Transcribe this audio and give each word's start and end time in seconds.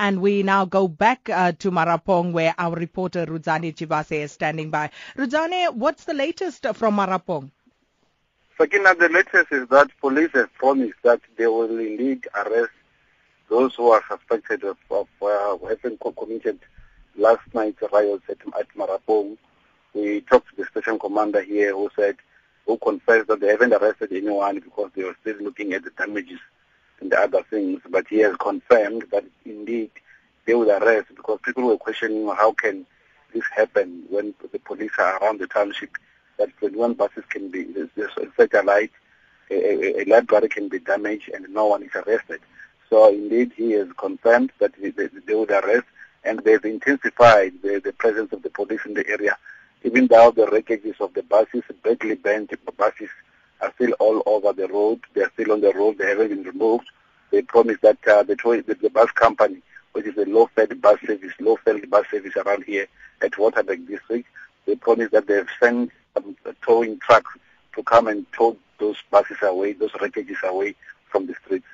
And 0.00 0.22
we 0.22 0.42
now 0.42 0.64
go 0.64 0.88
back 0.88 1.28
uh, 1.28 1.52
to 1.58 1.70
Marapong 1.70 2.32
where 2.32 2.54
our 2.56 2.74
reporter 2.74 3.26
Rudzani 3.26 3.74
Tshavhase 3.74 4.22
is 4.22 4.32
standing 4.32 4.70
by. 4.70 4.88
Rudzani, 5.14 5.74
what's 5.74 6.04
the 6.04 6.14
latest 6.14 6.66
from 6.72 6.96
Marapong? 6.96 7.50
Sakina, 8.56 8.94
the 8.94 9.10
latest 9.10 9.52
is 9.52 9.68
that 9.68 9.90
police 10.00 10.30
have 10.32 10.54
promised 10.54 10.96
that 11.02 11.20
they 11.36 11.46
will 11.46 11.78
indeed 11.78 12.26
arrest 12.34 12.70
those 13.50 13.74
who 13.74 13.90
are 13.90 14.02
suspected 14.08 14.64
of, 14.64 14.78
of 14.90 15.06
uh, 15.20 15.58
having 15.68 15.98
committed 15.98 16.58
last 17.18 17.42
night's 17.52 17.82
riots 17.92 18.24
at, 18.30 18.38
at 18.58 18.68
Marapong. 18.74 19.36
We 19.92 20.22
talked 20.22 20.48
to 20.48 20.62
the 20.62 20.64
station 20.70 20.98
commander 20.98 21.42
here 21.42 21.74
who 21.74 21.90
said, 21.94 22.16
who 22.64 22.78
confessed 22.78 23.28
that 23.28 23.40
they 23.40 23.48
haven't 23.48 23.74
arrested 23.74 24.12
anyone 24.12 24.60
because 24.60 24.92
they 24.96 25.04
were 25.04 25.16
still 25.20 25.36
looking 25.42 25.74
at 25.74 25.84
the 25.84 25.90
damages 25.90 26.40
and 27.00 27.10
the 27.10 27.18
other 27.18 27.42
things. 27.50 27.80
But 27.88 28.06
he 28.08 28.18
has 28.20 28.36
confirmed 28.36 29.04
that 29.12 29.24
indeed 29.44 29.90
they 30.46 30.54
will 30.54 30.70
arrest 30.70 31.08
because 31.14 31.38
people 31.44 31.64
were 31.64 31.76
questioning 31.76 32.26
how 32.28 32.52
can 32.52 32.86
this 33.32 33.44
happen 33.54 34.04
when 34.08 34.34
the 34.52 34.58
police 34.58 34.92
are 34.98 35.18
around 35.18 35.40
the 35.40 35.46
township 35.46 35.90
that 36.38 36.56
21 36.58 36.94
buses 36.94 37.24
can 37.28 37.50
be, 37.50 37.64
there's 37.64 38.10
a 38.54 38.62
light, 38.62 38.90
a, 39.50 40.00
a, 40.00 40.04
library 40.04 40.48
can 40.48 40.68
be 40.68 40.78
damaged 40.78 41.28
and 41.28 41.48
no 41.50 41.66
one 41.66 41.82
is 41.82 41.94
arrested. 41.94 42.40
So 42.88 43.08
indeed 43.12 43.52
he 43.56 43.72
has 43.72 43.88
confirmed 43.96 44.50
that 44.58 44.72
they, 44.80 44.90
they 44.90 45.34
would 45.34 45.50
arrest 45.50 45.86
and 46.24 46.40
they've 46.40 46.64
intensified 46.64 47.52
the, 47.62 47.80
the 47.84 47.92
presence 47.92 48.32
of 48.32 48.42
the 48.42 48.50
police 48.50 48.80
in 48.84 48.94
the 48.94 49.06
area. 49.08 49.36
Even 49.84 50.06
though 50.08 50.30
the 50.30 50.46
wreckages 50.46 51.00
of 51.00 51.14
the 51.14 51.22
buses, 51.22 51.62
badly 51.82 52.14
bent 52.14 52.52
buses, 52.76 53.08
are 53.60 53.72
still 53.74 53.92
all 53.92 54.22
over 54.26 54.52
the 54.52 54.68
road. 54.68 55.00
They're 55.14 55.30
still 55.34 55.52
on 55.52 55.60
the 55.60 55.72
road. 55.72 55.98
They 55.98 56.08
haven't 56.08 56.28
been 56.28 56.42
removed. 56.42 56.88
They 57.30 57.42
promise 57.42 57.76
that 57.82 57.98
uh, 58.06 58.22
the, 58.22 58.34
the, 58.66 58.74
the 58.74 58.90
bus 58.90 59.10
company, 59.12 59.62
which 59.92 60.06
is 60.06 60.16
a 60.16 60.24
low-fed 60.24 60.80
bus 60.80 60.98
service, 61.06 61.32
low-fed 61.40 61.88
bus 61.90 62.06
service 62.10 62.36
around 62.36 62.64
here 62.64 62.86
at 63.22 63.32
Waterberg 63.32 63.86
District, 63.86 64.26
they 64.66 64.76
promise 64.76 65.10
that 65.12 65.26
they've 65.26 65.48
sent 65.60 65.90
um, 66.16 66.36
towing 66.62 66.98
trucks 66.98 67.30
to 67.74 67.82
come 67.82 68.08
and 68.08 68.26
tow 68.32 68.56
those 68.78 68.96
buses 69.10 69.36
away, 69.42 69.72
those 69.72 69.92
wreckages 69.92 70.42
away 70.42 70.74
from 71.10 71.26
the 71.26 71.34
streets. 71.44 71.66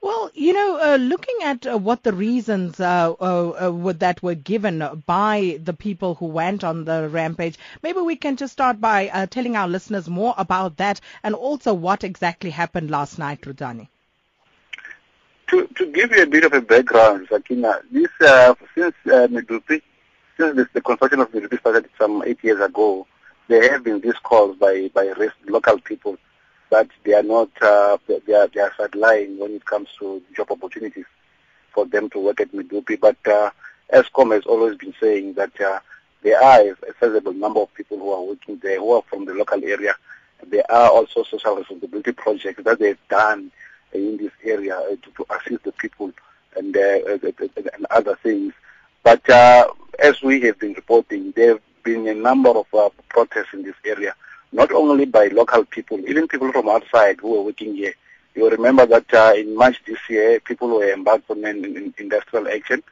Well, 0.00 0.30
you 0.34 0.52
know, 0.52 0.78
uh, 0.80 0.96
looking 0.96 1.36
at 1.42 1.66
uh, 1.66 1.76
what 1.76 2.02
the 2.02 2.12
reasons 2.12 2.78
uh, 2.78 3.12
uh, 3.20 3.48
uh 3.50 3.92
that 3.94 4.22
were 4.22 4.34
given 4.34 5.02
by 5.06 5.58
the 5.62 5.72
people 5.72 6.14
who 6.14 6.26
went 6.26 6.62
on 6.64 6.84
the 6.84 7.08
rampage, 7.08 7.58
maybe 7.82 8.00
we 8.00 8.16
can 8.16 8.36
just 8.36 8.52
start 8.52 8.80
by 8.80 9.08
uh, 9.08 9.26
telling 9.26 9.56
our 9.56 9.68
listeners 9.68 10.08
more 10.08 10.34
about 10.38 10.76
that 10.76 11.00
and 11.22 11.34
also 11.34 11.74
what 11.74 12.04
exactly 12.04 12.50
happened 12.50 12.90
last 12.90 13.18
night, 13.18 13.40
Rudzani. 13.42 13.88
To, 15.48 15.66
to 15.66 15.86
give 15.92 16.12
you 16.12 16.22
a 16.22 16.26
bit 16.26 16.44
of 16.44 16.52
a 16.52 16.60
background, 16.60 17.26
Sakina, 17.30 17.80
this 17.90 18.08
since 18.74 18.94
Medupi, 19.06 19.82
since 20.36 20.56
this, 20.56 20.68
the 20.74 20.80
construction 20.80 21.20
of 21.20 21.32
Medupi 21.32 21.58
started 21.58 21.88
some 21.98 22.22
eight 22.26 22.42
years 22.44 22.60
ago, 22.60 23.06
there 23.48 23.72
have 23.72 23.82
been 23.82 24.00
these 24.00 24.18
calls 24.22 24.56
by 24.56 24.90
by 24.92 25.12
local 25.46 25.80
people 25.80 26.18
that 26.70 26.88
they 27.04 27.14
are 27.14 27.22
not 27.22 27.50
uh, 27.62 27.96
they 28.06 28.34
are 28.34 28.48
they 28.48 28.60
are 28.60 28.72
sidelined 28.78 29.38
when 29.38 29.52
it 29.52 29.64
comes 29.64 29.88
to 29.98 30.22
job 30.36 30.50
opportunities 30.50 31.06
for 31.72 31.86
them 31.86 32.10
to 32.10 32.18
work 32.18 32.40
at 32.40 32.52
Medupi. 32.52 32.98
But 33.00 33.16
uh, 33.26 33.50
Eskom 33.92 34.32
has 34.34 34.44
always 34.44 34.76
been 34.76 34.94
saying 35.00 35.34
that 35.34 35.58
uh, 35.60 35.80
there 36.22 36.42
are 36.42 36.60
a 36.60 36.74
sizable 37.00 37.32
number 37.32 37.60
of 37.60 37.72
people 37.74 37.98
who 37.98 38.10
are 38.10 38.22
working 38.22 38.58
there 38.62 38.78
who 38.78 38.92
are 38.92 39.02
from 39.08 39.24
the 39.24 39.34
local 39.34 39.62
area. 39.64 39.94
There 40.46 40.70
are 40.70 40.90
also 40.90 41.24
social 41.24 41.56
responsibility 41.56 42.12
projects 42.12 42.62
that 42.64 42.78
they've 42.78 43.08
done 43.08 43.50
in 43.92 44.16
this 44.18 44.32
area 44.44 44.76
uh, 44.78 44.90
to, 44.90 45.10
to 45.16 45.26
assist 45.30 45.64
the 45.64 45.72
people 45.72 46.12
and, 46.56 46.76
uh, 46.76 47.18
and 47.56 47.86
other 47.90 48.16
things. 48.16 48.52
But 49.02 49.28
uh, 49.30 49.68
as 49.98 50.22
we 50.22 50.40
have 50.42 50.58
been 50.58 50.74
reporting, 50.74 51.32
there 51.32 51.54
have 51.54 51.62
been 51.82 52.06
a 52.06 52.14
number 52.14 52.50
of 52.50 52.66
protests 53.08 53.54
in 53.54 53.62
this 53.62 53.74
area 53.84 54.14
not 54.52 54.72
only 54.72 55.04
by 55.04 55.28
local 55.28 55.64
people, 55.64 55.98
even 56.08 56.28
people 56.28 56.50
from 56.52 56.68
outside 56.68 57.20
who 57.20 57.32
were 57.32 57.42
working 57.42 57.74
here. 57.74 57.94
You 58.34 58.48
remember 58.48 58.86
that 58.86 59.12
uh, 59.12 59.34
in 59.36 59.56
March 59.56 59.82
this 59.86 59.98
year, 60.08 60.40
people 60.40 60.68
were 60.68 60.92
embarked 60.92 61.30
on 61.30 61.44
an 61.44 61.94
industrial 61.98 62.48
action, 62.48 62.82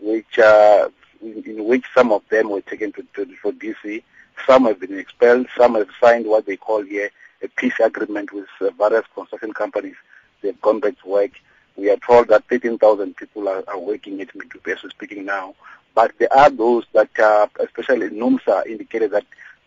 which 0.00 0.38
uh, 0.38 0.88
in, 1.22 1.64
which 1.64 1.84
some 1.94 2.12
of 2.12 2.22
them 2.28 2.50
were 2.50 2.60
taken 2.60 2.92
to, 2.92 3.06
to 3.14 3.26
for 3.36 3.52
DC. 3.52 4.02
Some 4.46 4.66
have 4.66 4.80
been 4.80 4.98
expelled. 4.98 5.46
Some 5.56 5.76
have 5.76 5.88
signed 6.00 6.26
what 6.26 6.46
they 6.46 6.56
call 6.56 6.82
here 6.82 7.10
a 7.42 7.48
peace 7.48 7.78
agreement 7.80 8.32
with 8.32 8.46
uh, 8.60 8.70
various 8.70 9.06
construction 9.14 9.52
companies. 9.52 9.96
They've 10.42 10.60
gone 10.60 10.80
back 10.80 11.00
to 11.02 11.08
work. 11.08 11.32
We 11.76 11.90
are 11.90 11.96
told 11.98 12.28
that 12.28 12.48
13,000 12.48 13.16
people 13.16 13.48
are, 13.48 13.62
are 13.68 13.78
working 13.78 14.20
at 14.20 14.28
Medupi 14.28 14.72
as 14.72 14.90
speaking 14.90 15.24
now. 15.24 15.54
But 15.94 16.12
there 16.18 16.32
are 16.32 16.50
those 16.50 16.84
that, 16.92 17.18
uh, 17.18 17.48
especially 17.60 18.08
NUMSA, 18.08 18.66
indicated 18.66 19.10
that 19.12 19.24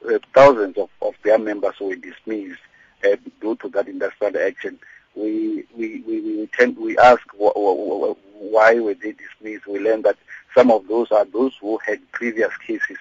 uh, 0.07 0.19
thousands 0.33 0.77
of, 0.77 0.89
of 1.01 1.13
their 1.23 1.37
members 1.37 1.75
were 1.79 1.95
dismissed 1.95 2.59
uh, 3.03 3.15
due 3.41 3.55
to 3.57 3.69
that 3.69 3.87
industrial 3.87 4.37
action. 4.37 4.79
We 5.15 5.65
we 5.75 6.01
we, 6.01 6.21
we 6.21 6.49
tend 6.53 6.77
we 6.77 6.97
ask 6.97 7.21
wh- 7.31 7.53
wh- 7.55 8.15
why 8.41 8.79
were 8.79 8.93
they 8.93 9.13
dismissed. 9.13 9.67
We 9.67 9.79
learned 9.79 10.05
that 10.05 10.17
some 10.55 10.71
of 10.71 10.87
those 10.87 11.11
are 11.11 11.25
those 11.25 11.53
who 11.59 11.77
had 11.85 11.99
previous 12.11 12.55
cases, 12.65 12.97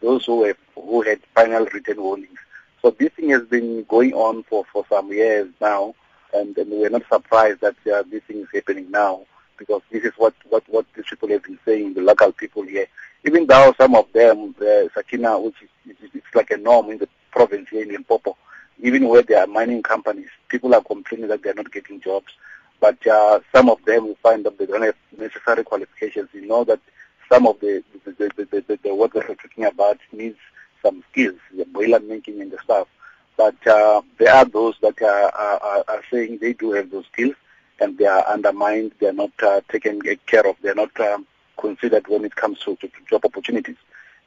those 0.00 0.24
who 0.24 0.44
have, 0.44 0.56
who 0.74 1.02
had 1.02 1.20
final 1.34 1.66
written 1.66 2.02
warnings. 2.02 2.38
So 2.82 2.90
this 2.90 3.10
thing 3.12 3.30
has 3.30 3.42
been 3.42 3.84
going 3.84 4.12
on 4.14 4.44
for, 4.44 4.64
for 4.72 4.84
some 4.88 5.12
years 5.12 5.48
now, 5.60 5.94
and, 6.32 6.56
and 6.56 6.70
we're 6.70 6.90
not 6.90 7.02
surprised 7.12 7.60
that 7.60 7.76
uh, 7.92 8.02
this 8.10 8.22
thing 8.24 8.38
is 8.40 8.48
happening 8.52 8.90
now 8.90 9.26
because 9.58 9.82
this 9.90 10.04
is 10.04 10.12
what, 10.16 10.34
what, 10.48 10.62
what 10.68 10.86
these 10.94 11.06
people 11.10 11.28
have 11.30 11.42
been 11.42 11.58
saying, 11.64 11.94
the 11.94 12.00
local 12.00 12.32
people 12.32 12.62
here. 12.62 12.86
Even 13.24 13.46
though 13.46 13.74
some 13.76 13.94
of 13.94 14.10
them, 14.12 14.54
uh, 14.60 14.88
Sakina, 14.94 15.38
which 15.38 15.54
is 15.62 15.96
it's 16.14 16.34
like 16.34 16.50
a 16.50 16.56
norm 16.56 16.90
in 16.90 16.98
the 16.98 17.08
province 17.30 17.68
here 17.68 17.82
in 17.82 17.90
Limpopo, 17.90 18.36
even 18.80 19.08
where 19.08 19.22
there 19.22 19.40
are 19.40 19.46
mining 19.46 19.82
companies, 19.82 20.28
people 20.48 20.74
are 20.74 20.82
complaining 20.82 21.28
that 21.28 21.42
they're 21.42 21.54
not 21.54 21.72
getting 21.72 22.00
jobs. 22.00 22.32
But 22.80 23.04
uh, 23.06 23.40
some 23.52 23.68
of 23.68 23.84
them 23.84 24.14
find 24.22 24.44
that 24.44 24.58
they 24.58 24.66
don't 24.66 24.82
have 24.82 24.94
necessary 25.16 25.64
qualifications. 25.64 26.28
You 26.32 26.46
know 26.46 26.62
that 26.64 26.80
some 27.28 27.46
of 27.46 27.58
the 27.60 27.82
the, 28.04 28.12
the, 28.12 28.46
the, 28.50 28.60
the, 28.60 28.78
the 28.82 28.94
work 28.94 29.14
that 29.14 29.28
we're 29.28 29.34
talking 29.34 29.64
about 29.64 29.98
needs 30.12 30.38
some 30.82 31.02
skills, 31.10 31.38
the 31.56 31.64
boiler 31.64 32.00
making 32.00 32.40
and 32.40 32.52
the 32.52 32.58
stuff. 32.62 32.88
But 33.36 33.66
uh, 33.66 34.02
there 34.18 34.32
are 34.34 34.44
those 34.44 34.74
that 34.82 35.00
are, 35.02 35.34
are, 35.34 35.84
are 35.88 36.02
saying 36.10 36.38
they 36.38 36.52
do 36.52 36.72
have 36.72 36.90
those 36.90 37.06
skills 37.12 37.36
and 37.80 37.96
they 37.96 38.06
are 38.06 38.26
undermined, 38.26 38.92
they 38.98 39.06
are 39.08 39.12
not 39.12 39.30
uh, 39.42 39.60
taken 39.68 40.00
care 40.26 40.46
of, 40.46 40.56
they 40.60 40.70
are 40.70 40.74
not 40.74 40.98
um, 41.00 41.26
considered 41.58 42.06
when 42.08 42.24
it 42.24 42.34
comes 42.34 42.58
to, 42.60 42.76
to, 42.76 42.88
job 43.08 43.24
opportunities. 43.24 43.76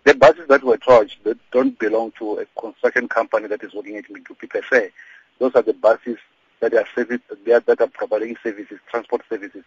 The 0.04 0.14
buses 0.14 0.48
that 0.50 0.64
were 0.64 0.78
charged 0.78 1.24
that 1.24 1.38
don't 1.52 1.78
belong 1.80 2.12
to 2.20 2.40
a 2.40 2.46
construction 2.60 3.08
company 3.08 3.48
that 3.48 3.64
is 3.64 3.74
working 3.74 3.98
at 3.98 4.06
Medupi 4.06 4.50
per 4.50 4.62
se. 4.70 4.92
Those 5.40 5.56
are 5.56 5.62
the 5.62 5.74
buses 5.74 6.18
that 6.60 6.74
are 6.74 6.86
service, 6.94 7.22
that 7.46 7.82
are 7.82 7.88
providing 7.88 8.36
services, 8.44 8.80
transport 8.90 9.24
services 9.30 9.64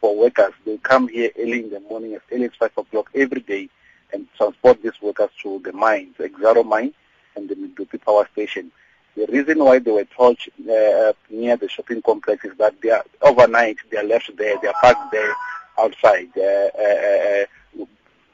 for 0.00 0.16
workers. 0.16 0.52
They 0.64 0.76
come 0.78 1.08
here 1.08 1.30
early 1.38 1.64
in 1.64 1.70
the 1.70 1.80
morning, 1.80 2.14
as 2.14 2.20
early 2.32 2.44
as 2.44 2.54
5 2.58 2.70
o'clock 2.78 3.10
every 3.14 3.40
day 3.40 3.68
and 4.12 4.26
transport 4.36 4.82
these 4.82 5.00
workers 5.00 5.30
to 5.42 5.60
the 5.64 5.72
mines, 5.72 6.14
Exxaro 6.18 6.64
mine 6.64 6.92
and 7.34 7.48
the 7.48 7.54
Medupi 7.54 8.00
power 8.04 8.28
station. 8.32 8.70
The 9.16 9.26
reason 9.26 9.64
why 9.64 9.78
they 9.78 9.90
were 9.90 10.04
torched 10.04 10.48
uh, 10.68 11.12
near 11.30 11.56
the 11.56 11.68
shopping 11.68 12.02
complex 12.02 12.44
is 12.44 12.56
that 12.58 12.80
they 12.82 12.90
are 12.90 13.04
overnight, 13.22 13.78
they 13.90 13.96
are 13.96 14.04
left 14.04 14.36
there, 14.36 14.56
they 14.60 14.68
are 14.68 14.74
parked 14.82 15.10
there 15.10 15.34
outside 15.78 16.30
uh, 16.36 16.68
uh, 16.78 17.42
uh 17.82 17.84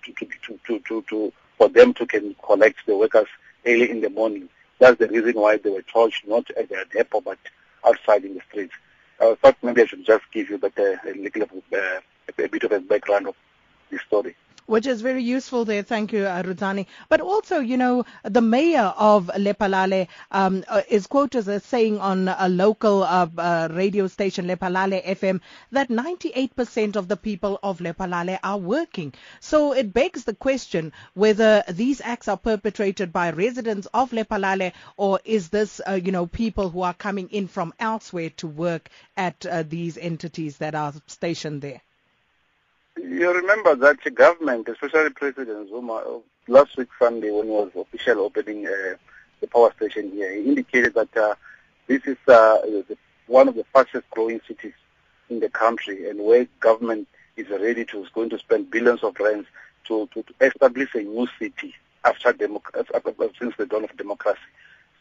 to, 0.04 0.26
to, 0.26 0.58
to, 0.66 0.78
to, 0.80 1.02
to, 1.02 1.32
for 1.58 1.68
them 1.68 1.94
to 1.94 2.06
can 2.06 2.34
collect 2.44 2.84
the 2.86 2.96
workers 2.96 3.28
early 3.64 3.90
in 3.90 4.00
the 4.00 4.10
morning. 4.10 4.48
That's 4.78 4.98
the 4.98 5.08
reason 5.08 5.34
why 5.34 5.58
they 5.58 5.70
were 5.70 5.82
charged 5.82 6.26
not 6.26 6.50
at 6.52 6.68
the 6.68 6.84
depot 6.92 7.20
but 7.20 7.38
outside 7.86 8.24
in 8.24 8.34
the 8.34 8.40
streets. 8.50 8.74
I 9.20 9.36
thought 9.36 9.56
maybe 9.62 9.82
I 9.82 9.86
should 9.86 10.04
just 10.04 10.24
give 10.32 10.50
you 10.50 10.58
that, 10.58 10.76
uh, 10.76 11.08
a 11.08 11.14
little 11.14 11.62
uh, 11.72 12.00
a 12.38 12.48
bit 12.48 12.64
of 12.64 12.72
a 12.72 12.80
background 12.80 13.28
of 13.28 13.36
the 13.90 13.98
story 13.98 14.34
which 14.66 14.86
is 14.86 15.00
very 15.00 15.22
useful 15.22 15.64
there. 15.64 15.82
Thank 15.82 16.12
you, 16.12 16.24
uh, 16.24 16.42
Rudzani. 16.42 16.86
But 17.08 17.20
also, 17.20 17.58
you 17.58 17.76
know, 17.76 18.04
the 18.22 18.40
mayor 18.40 18.92
of 18.96 19.30
Lephalale 19.36 20.08
um, 20.30 20.64
uh, 20.68 20.82
is 20.88 21.06
quoted 21.06 21.48
as 21.48 21.64
saying 21.64 21.98
on 21.98 22.28
a 22.28 22.48
local 22.48 23.02
uh, 23.02 23.28
uh, 23.38 23.68
radio 23.72 24.06
station, 24.06 24.46
Lephalale 24.46 25.04
FM, 25.04 25.40
that 25.72 25.88
98% 25.88 26.96
of 26.96 27.08
the 27.08 27.16
people 27.16 27.58
of 27.62 27.78
Lephalale 27.78 28.38
are 28.42 28.58
working. 28.58 29.12
So 29.40 29.72
it 29.72 29.92
begs 29.92 30.24
the 30.24 30.34
question 30.34 30.92
whether 31.14 31.62
these 31.68 32.00
acts 32.00 32.28
are 32.28 32.36
perpetrated 32.36 33.12
by 33.12 33.30
residents 33.30 33.86
of 33.92 34.10
Lephalale 34.10 34.72
or 34.96 35.20
is 35.24 35.48
this, 35.48 35.80
uh, 35.86 35.92
you 36.02 36.12
know, 36.12 36.26
people 36.26 36.70
who 36.70 36.82
are 36.82 36.94
coming 36.94 37.28
in 37.30 37.48
from 37.48 37.72
elsewhere 37.78 38.30
to 38.38 38.46
work 38.46 38.88
at 39.16 39.44
uh, 39.46 39.62
these 39.62 39.98
entities 39.98 40.58
that 40.58 40.74
are 40.74 40.92
stationed 41.06 41.62
there. 41.62 41.80
You 42.96 43.32
remember 43.32 43.74
that 43.76 43.98
the 44.04 44.10
government, 44.10 44.68
especially 44.68 45.10
President 45.10 45.68
Zuma, 45.68 46.20
last 46.48 46.76
week 46.76 46.88
Sunday 46.98 47.30
when 47.30 47.46
he 47.46 47.50
was 47.50 47.70
official 47.74 48.20
opening 48.20 48.66
uh, 48.66 48.96
the 49.40 49.46
power 49.46 49.72
station 49.76 50.10
here, 50.10 50.32
he 50.34 50.42
indicated 50.42 50.94
that 50.94 51.16
uh, 51.16 51.34
this 51.86 52.02
is 52.04 52.16
uh, 52.28 52.58
the, 52.62 52.96
one 53.26 53.48
of 53.48 53.54
the 53.54 53.64
fastest 53.72 54.08
growing 54.10 54.40
cities 54.46 54.74
in 55.30 55.40
the 55.40 55.48
country 55.48 56.08
and 56.08 56.20
where 56.20 56.46
government 56.60 57.08
is 57.36 57.48
ready 57.48 57.84
to 57.86 58.02
is 58.02 58.08
going 58.10 58.28
to 58.30 58.38
spend 58.38 58.70
billions 58.70 59.02
of 59.02 59.18
rands 59.18 59.48
to, 59.84 60.08
to, 60.12 60.22
to 60.22 60.34
establish 60.46 60.94
a 60.94 61.02
new 61.02 61.26
city 61.38 61.74
after 62.04 62.32
democ- 62.32 63.32
since 63.38 63.54
the 63.56 63.66
dawn 63.66 63.84
of 63.84 63.96
democracy. 63.96 64.38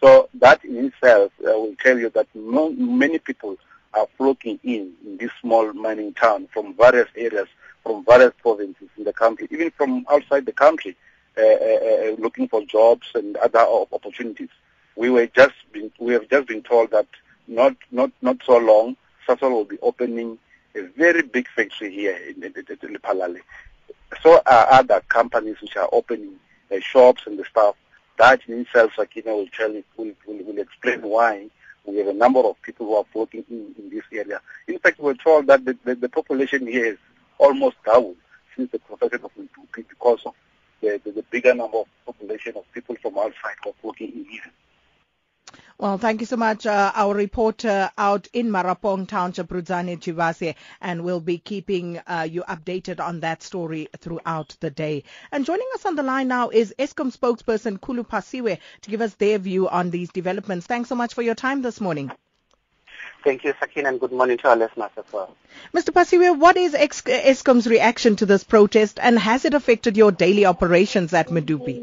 So 0.02 0.30
that 0.36 0.64
in 0.64 0.86
itself 0.86 1.32
uh, 1.42 1.52
will 1.52 1.76
tell 1.76 2.00
you 2.00 2.10
that 2.12 2.28
no, 2.34 2.72
many 2.72 3.20
people 3.20 3.58
are 3.94 4.08
flocking 4.18 4.60
in 4.64 4.94
in 5.06 5.18
this 5.18 5.32
small 5.42 5.74
mining 5.74 6.14
town 6.14 6.48
from 6.54 6.74
various 6.76 7.10
areas, 7.16 7.48
from 7.84 8.06
various 8.06 8.34
provinces 8.42 8.90
in 8.98 9.04
the 9.04 9.14
country, 9.14 9.48
even 9.52 9.72
from 9.72 10.06
outside 10.10 10.46
the 10.46 10.52
country, 10.52 10.96
uh, 11.38 11.42
uh, 11.42 11.46
uh 11.46 12.16
looking 12.20 12.48
for 12.48 12.64
jobs 12.66 13.08
and 13.16 13.38
other 13.38 13.60
opportunities. 13.60 14.50
We 14.96 15.10
were 15.10 15.28
just 15.28 15.56
been, 15.72 15.92
we 16.00 16.14
have 16.14 16.30
just 16.30 16.48
been 16.48 16.62
told 16.64 16.92
that 16.92 17.08
not 17.48 17.76
not 17.92 18.12
not 18.22 18.38
so 18.46 18.58
long, 18.58 18.98
Sasol 19.28 19.52
will 19.52 19.66
be 19.66 19.80
opening 19.82 20.38
a 20.76 20.82
very 20.82 21.22
big 21.22 21.48
factory 21.56 21.92
here 21.92 22.16
in, 22.16 22.44
in. 22.44 23.42
So 24.22 24.42
are 24.46 24.68
other 24.72 25.02
companies 25.08 25.58
which 25.62 25.76
are 25.78 25.90
opening 25.92 26.36
uh, 26.72 26.80
shops 26.80 27.24
and 27.26 27.40
the 27.40 27.46
stuff. 27.46 27.76
That 28.18 28.42
in 28.48 28.62
itself, 28.62 28.92
Sakina 28.96 29.34
will 29.34 29.48
tell 29.48 29.72
you, 29.72 29.84
will, 29.98 30.12
will, 30.28 30.44
will 30.44 30.60
explain 30.60 31.02
why 31.02 31.50
we 31.86 31.98
have 31.98 32.08
a 32.08 32.14
number 32.14 32.40
of 32.42 32.62
people 32.62 32.86
who 32.88 32.96
are 32.96 33.06
working 33.14 33.44
in, 33.50 33.74
in 33.78 33.90
this 33.90 34.04
area. 34.12 34.42
In 34.68 34.78
fact, 34.80 35.00
we're 35.00 35.16
told 35.16 35.48
that 35.48 35.66
the, 35.66 35.78
the, 35.84 35.96
the 35.96 36.10
population 36.10 36.68
here 36.68 36.86
is 36.86 36.98
almost 37.42 37.76
doubled 37.84 38.18
since 38.56 38.72
the 38.72 38.80
construction 38.80 39.22
of 39.24 39.32
Medupi 39.36 39.88
because 39.90 40.20
of 40.26 40.34
the, 40.82 41.02
the, 41.04 41.12
the, 41.12 41.24
bigger 41.24 41.54
number 41.56 41.80
of 41.80 41.88
population 42.06 42.54
of 42.56 42.72
people 42.72 42.96
from 43.02 43.18
outside 43.18 43.56
of 43.66 43.74
working 43.82 44.12
in 44.14 44.26
here. 44.26 44.52
Well, 45.80 45.98
thank 45.98 46.22
you 46.22 46.28
so 46.28 46.38
much, 46.38 46.68
uh, 46.68 46.92
our 46.94 47.16
reporter 47.16 47.90
out 47.98 48.28
in 48.34 48.52
Marapong 48.52 49.08
Township, 49.08 49.48
Rudzani 49.48 49.98
Tshavhase, 49.98 50.54
and 50.80 51.04
we'll 51.04 51.20
be 51.20 51.40
keeping 51.40 51.98
uh, 52.06 52.28
you 52.30 52.44
updated 52.44 53.00
on 53.00 53.22
that 53.22 53.42
story 53.42 53.88
throughout 53.98 54.56
the 54.60 54.70
day. 54.70 55.04
And 55.32 55.44
joining 55.44 55.68
us 55.74 55.86
on 55.88 55.96
the 55.96 56.04
line 56.04 56.28
now 56.28 56.50
is 56.50 56.76
Eskom 56.78 57.12
spokesperson 57.18 57.80
Khulu 57.80 58.08
Phasiwe 58.08 58.60
to 58.82 58.90
give 58.92 59.02
us 59.02 59.16
their 59.16 59.40
view 59.40 59.68
on 59.68 59.90
these 59.90 60.12
developments. 60.12 60.68
Thanks 60.68 60.90
so 60.90 60.96
much 60.96 61.16
for 61.16 61.24
your 61.24 61.36
time 61.36 61.64
this 61.64 61.82
morning. 61.82 62.12
Thank 63.24 63.44
you, 63.44 63.54
Sakin, 63.60 63.86
and 63.86 64.00
good 64.00 64.12
morning 64.12 64.38
to 64.40 64.50
our 64.50 64.56
listeners 64.56 64.90
as 64.98 65.06
well. 65.12 65.36
Mr. 65.76 65.92
Phasiwe, 65.92 66.40
what 66.40 66.58
is 66.58 66.74
Eskom's 66.74 67.68
reaction 67.68 68.16
to 68.16 68.26
this 68.26 68.44
protest, 68.44 68.98
and 69.02 69.20
has 69.20 69.46
it 69.46 69.54
affected 69.54 69.96
your 69.96 70.12
daily 70.12 70.46
operations 70.46 71.14
at 71.14 71.28
Medupi? 71.28 71.80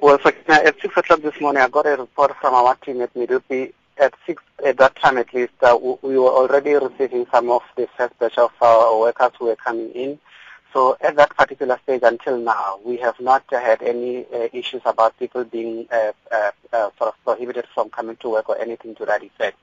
Well, 0.00 0.18
so, 0.22 0.32
at 0.48 0.80
6 0.80 0.96
o'clock 0.96 1.22
this 1.22 1.40
morning, 1.40 1.62
I 1.62 1.68
got 1.68 1.86
a 1.86 1.96
report 1.96 2.34
from 2.40 2.54
our 2.54 2.74
team 2.76 3.00
at 3.02 3.14
Medupi. 3.14 3.72
At 3.98 4.14
6, 4.26 4.42
at 4.64 4.78
that 4.78 4.96
time 4.96 5.18
at 5.18 5.32
least, 5.32 5.52
uh, 5.62 5.78
we 5.80 6.18
were 6.18 6.30
already 6.30 6.72
receiving 6.74 7.26
some 7.30 7.50
of 7.50 7.62
the 7.76 7.86
first 7.96 8.18
batch 8.18 8.38
of 8.38 8.50
our 8.60 8.98
workers 8.98 9.32
who 9.38 9.44
were 9.46 9.56
coming 9.56 9.90
in. 9.90 10.18
So 10.72 10.96
at 11.00 11.16
that 11.16 11.36
particular 11.36 11.78
stage 11.82 12.02
until 12.04 12.38
now, 12.38 12.78
we 12.84 12.96
have 12.98 13.18
not 13.18 13.44
uh, 13.52 13.58
had 13.58 13.82
any 13.82 14.24
uh, 14.32 14.48
issues 14.52 14.82
about 14.84 15.18
people 15.18 15.42
being 15.44 15.88
uh, 15.90 16.12
uh, 16.30 16.50
uh, 16.72 16.90
sort 16.96 17.08
of 17.08 17.14
prohibited 17.24 17.66
from 17.74 17.90
coming 17.90 18.16
to 18.16 18.28
work 18.28 18.48
or 18.48 18.58
anything 18.58 18.94
to 18.96 19.06
that 19.06 19.24
effect. 19.24 19.58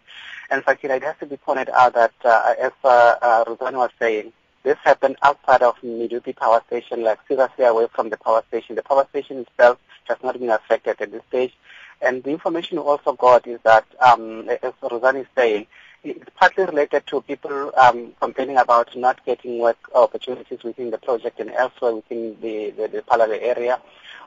And 0.50 0.64
Fakir, 0.64 0.92
it 0.92 1.04
has 1.04 1.16
to 1.20 1.26
be 1.26 1.38
pointed 1.38 1.70
out 1.70 1.94
that, 1.94 2.14
as 2.60 2.72
uh, 2.84 3.46
was 3.48 3.90
saying, 4.00 4.34
this 4.64 4.78
happened 4.84 5.16
outside 5.24 5.62
of 5.62 5.76
Medupi 5.82 6.36
power 6.36 6.62
station, 6.68 7.04
like 7.04 7.20
seriously 7.28 7.64
away 7.64 7.88
from 7.94 8.10
the 8.10 8.18
power 8.18 8.44
station. 8.50 8.76
The 8.76 8.84
power 8.84 9.08
station 9.10 9.40
itself 9.40 9.78
has 10.06 10.18
not 10.24 10.38
been 10.38 10.50
affected 10.50 11.00
at 11.00 11.12
this 11.12 11.22
stage. 11.30 11.54
And 12.02 12.24
the 12.24 12.32
information 12.32 12.78
we 12.78 12.84
also 12.84 13.14
got 13.14 13.48
is 13.48 13.60
that, 13.64 13.86
um, 14.02 14.50
as 14.50 14.74
Rosanne 14.82 15.18
is 15.18 15.28
saying, 15.36 15.68
it's 16.04 16.30
partly 16.36 16.66
related 16.66 17.06
to 17.08 17.22
people 17.22 17.72
um, 17.78 18.14
complaining 18.22 18.58
about 18.58 18.96
not 18.96 19.24
getting 19.26 19.60
work 19.60 19.78
opportunities 19.94 20.64
within 20.64 20.92
the 20.92 20.98
project 20.98 21.40
and 21.40 21.52
elsewhere 21.52 21.96
within 21.96 22.38
the, 22.42 22.72
the, 22.72 22.88
the 22.88 23.44
area. 23.44 23.80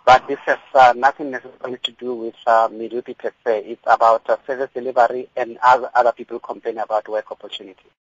But 0.07 0.27
this 0.27 0.39
has 0.47 0.59
uh, 0.75 0.95
nothing 0.97 1.31
necessarily 1.31 1.79
to 1.83 1.93
do 1.93 2.15
with 2.15 2.35
uh, 2.47 2.69
Medupi 2.69 3.17
per 3.17 3.33
se. 3.45 3.65
It's 3.67 3.83
about 3.87 4.29
uh, 4.29 4.39
service 4.47 4.71
delivery 4.75 5.29
and 5.37 5.59
other, 5.63 5.91
other 5.95 6.13
people 6.13 6.39
complaining 6.39 6.83
about 6.83 7.09
work 7.09 7.31
opportunities. 7.31 7.93